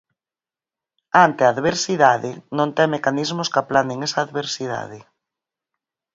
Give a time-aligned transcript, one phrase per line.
[1.25, 4.99] Ante a adversidade, non ten mecanismos que aplanen esa adversidade.